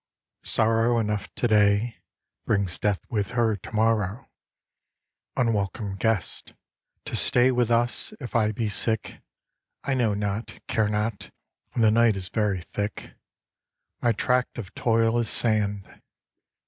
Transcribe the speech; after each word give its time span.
Sorrow 0.45 0.97
enough 0.97 1.31
to 1.35 1.47
day 1.47 1.97
Brings 2.47 2.79
Death 2.79 3.01
with 3.11 3.27
her 3.37 3.55
to 3.57 3.71
morrow, 3.71 4.31
Unwelcome 5.37 5.95
guest, 5.95 6.55
to 7.05 7.15
stay 7.15 7.51
With 7.51 7.69
us. 7.69 8.11
If 8.19 8.35
I 8.35 8.51
be 8.51 8.67
sick 8.67 9.21
I 9.83 9.93
know 9.93 10.15
not, 10.15 10.59
care 10.67 10.87
not, 10.89 11.29
and 11.75 11.83
The 11.83 11.91
night 11.91 12.15
is 12.15 12.29
very 12.29 12.63
thick; 12.63 13.13
My 14.01 14.11
tract 14.11 14.57
of 14.57 14.73
toil 14.73 15.19
is 15.19 15.29
sand. 15.29 16.01